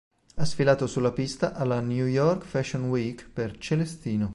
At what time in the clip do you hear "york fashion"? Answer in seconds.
2.07-2.89